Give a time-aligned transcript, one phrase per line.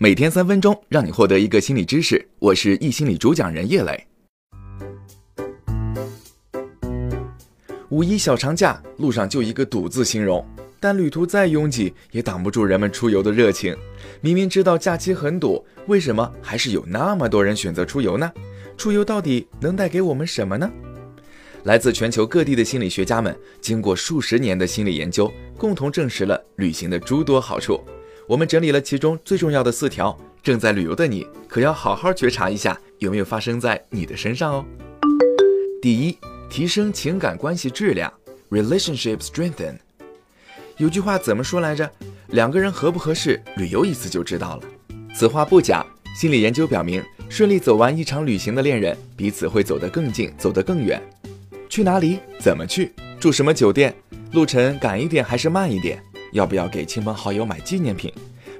[0.00, 2.24] 每天三分钟，让你获得一个心理知识。
[2.38, 4.06] 我是易心理主讲人叶磊。
[7.88, 10.46] 五一小长假，路上就一个堵字形容。
[10.78, 13.76] 但旅途再拥挤，也挡不住人们出游的热情。
[14.20, 18.30] 明明知道假期很堵，为什么还是有那么多人选择出游呢？
[18.76, 20.70] 出游到底能带给我们什么呢？
[21.64, 27.80] 来自全球各地的心理学家们，经过数十年的心理研究，共同证实了旅行的诸多好处。
[28.28, 34.66] 我们整理了其中最重要的四条，正在旅游的你可要好好觉察一下，有没有发生在你的身上哦。
[35.80, 36.18] 第一，
[36.50, 38.12] 提升情感关系质量
[38.50, 39.76] ，relationship strengthen。
[40.76, 41.90] 有句话怎么说来着？
[42.26, 44.62] 两个人合不合适，旅游一次就知道了。
[45.14, 45.84] 此话不假。
[46.14, 51.00] 心理研究表明，顺利走完一场旅行的恋人，彼此会走得更近，走得更远。
[51.70, 52.18] 去哪里？
[52.38, 52.92] 怎么去？
[53.18, 53.94] 住什么酒店？
[54.32, 56.02] 路程赶一点还是慢一点？
[56.32, 58.12] 要不要给亲朋好友买纪念品？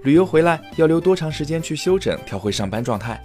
[0.02, 3.20] 旅游回来要留多长时间去休整，调回上班状态？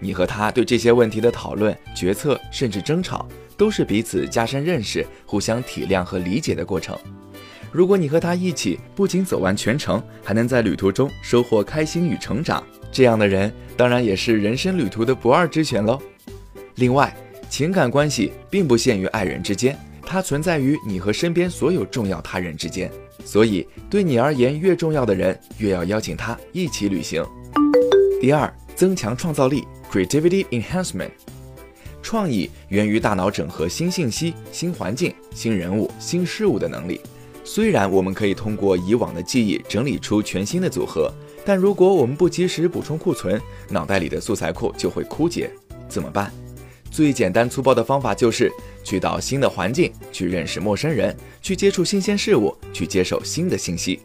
[0.00, 6.98] 你和他对这些问题的讨论、决策，甚至争吵，都是彼此加深认识、互相体谅和理解的过程。
[7.70, 16.00] 如果你和他一起，不仅走完全程，还能在旅途中收获开心与成长，这样的人当然也是人生旅途的不二之选喽。
[16.74, 17.14] 另外，
[17.48, 19.78] 情感关系并不限于爱人之间，
[20.12, 22.92] 它存在于你和身边所有重要他人之间。
[23.24, 27.24] 所以，对你而言越重要的人，越要邀请他一起旅行。
[28.20, 31.12] 第二，增强创造力 （creativity enhancement）。
[32.02, 37.00] 创意源于大脑整合新信息、新环境、新人物、新事物的能力。
[37.42, 41.10] 虽然我们可以通过以往的记忆整理出全新的组合，
[41.42, 45.50] 但如果我们不及时补充库存，脑袋里的素材库就会枯竭。
[45.88, 46.30] 怎么办？
[46.90, 48.52] 最简单粗暴的方法就是
[48.82, 54.00] 去到新的环境，去认识陌生人，去接触新鲜事物，去接受新的信息。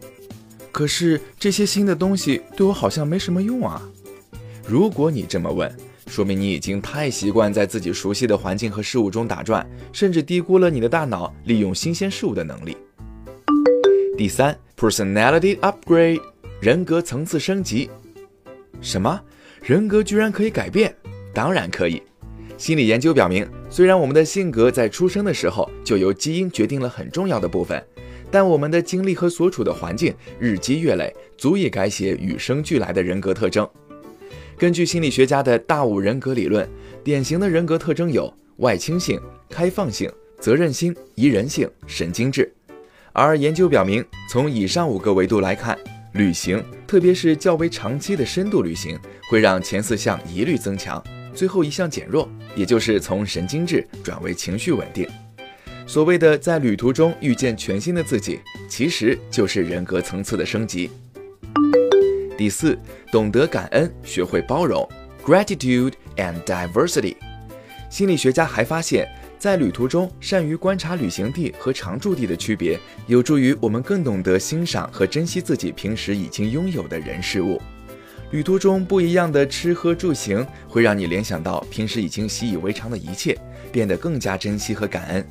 [0.72, 3.81] 可是这些新的东西对我好像没什么用啊！
[4.67, 5.73] 如果你这么问，
[6.05, 12.77] 说明你已经太习惯在自己熟悉的环境和事物中打转，甚至低估了你的大脑利用新鲜事物的能力。
[14.17, 16.21] 第三，personality upgrade，
[16.61, 17.89] 人格层次升级。
[18.82, 19.20] 什么？
[19.61, 20.95] 人格居然可以改变？
[21.33, 22.02] 当然可以。
[22.58, 27.82] 心理研究表明，虽然我们的性格在出生的时候就由基因决定了很重要的部分，
[28.32, 33.68] 但我们的经历和所处的环境日积月累，足以改写与生俱来的人格特征。
[34.58, 36.68] 根据心理学家的大五人格理论，
[37.04, 42.52] 典型的人格特征有外倾性、开放性、责任心、宜人性、神经质。
[43.14, 45.78] 而研究表明，从以上五个维度来看，
[46.14, 48.98] 旅行，特别是较为长期的深度旅行，
[49.30, 51.04] 会让前四项一律增强。
[51.37, 55.08] 最后一项减弱，也就是从神经质转为情绪稳定。
[55.86, 60.89] 所谓的在旅途中遇见全新的自己，其实就是人格层次的升级。
[62.36, 62.76] 第四，
[63.11, 64.89] 懂得感恩，学会包容
[65.23, 67.15] ，gratitude and diversity。
[67.87, 77.61] 心理学家还发现，在旅途中善于观察旅行地和常住地的区别，有助于我们更懂得欣赏和珍惜自己平时已经拥有的人事物。
[78.32, 83.38] 旅途中不一样的吃喝住行，会让你联想到平时已经习以为常的一切，
[83.71, 85.26] 变得更加珍惜和感恩。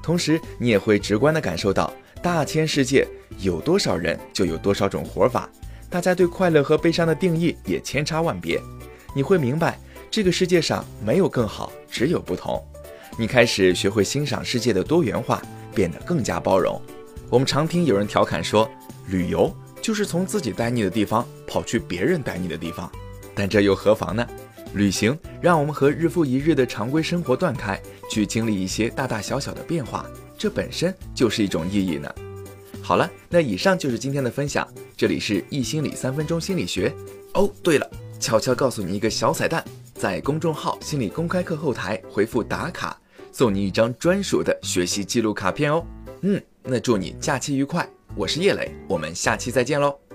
[0.00, 1.92] 同时，你也会直观地感受到，
[2.22, 3.04] 大千世界
[3.40, 5.48] 有多少人，就有多少种活法。
[5.90, 8.60] 大家对快乐和悲伤的定义也千差万别。
[9.12, 9.76] 你会明白，
[10.08, 12.64] 这个世界上没有更好，只有不同。
[13.18, 15.42] 你开始学会欣赏世界的多元化，
[15.74, 16.80] 变得更加包容。
[17.28, 18.70] 我们常听有人调侃说，
[19.08, 19.52] 旅游。
[19.86, 22.90] 就是从自己待腻的地方跑去别人待腻的地方，
[23.36, 24.26] 但这又何妨呢？
[24.74, 27.80] 旅行让我们和日复一日的常规生活断开，
[28.10, 30.04] 去经历一些大大小小的变化，
[30.36, 32.12] 这本身就是一种意义呢。
[32.82, 34.66] 好了，那以上就是今天的分享。
[34.96, 36.92] 这里是易心理三分钟心理学。
[37.34, 37.88] 哦，对了，
[38.18, 39.64] 悄悄告诉你一个小彩蛋，
[39.94, 45.86] 在公众号心理公开课后台回复打卡，送你一张专属的学习记录卡片哦。
[46.22, 47.88] 嗯，那祝你假期愉快。
[48.16, 50.05] 我是叶磊，我们下期再见喽。